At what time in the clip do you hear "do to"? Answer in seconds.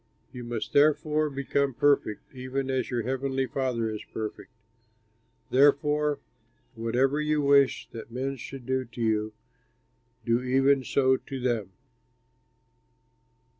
8.65-8.99